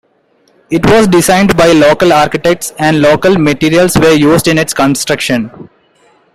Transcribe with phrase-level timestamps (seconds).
[0.71, 5.69] It was designed by local architects and local materials were used in its construction.